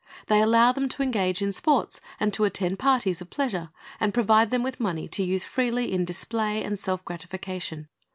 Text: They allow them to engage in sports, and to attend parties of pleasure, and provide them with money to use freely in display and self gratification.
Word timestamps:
They 0.25 0.41
allow 0.41 0.71
them 0.71 0.89
to 0.89 1.03
engage 1.03 1.43
in 1.43 1.51
sports, 1.51 2.01
and 2.19 2.33
to 2.33 2.43
attend 2.43 2.79
parties 2.79 3.21
of 3.21 3.29
pleasure, 3.29 3.69
and 3.99 4.15
provide 4.15 4.49
them 4.49 4.63
with 4.63 4.79
money 4.79 5.07
to 5.09 5.23
use 5.23 5.43
freely 5.45 5.91
in 5.93 6.05
display 6.05 6.63
and 6.63 6.79
self 6.79 7.05
gratification. 7.05 7.87